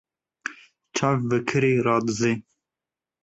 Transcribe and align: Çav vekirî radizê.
Çav 0.95 1.17
vekirî 1.29 1.73
radizê. 1.85 2.33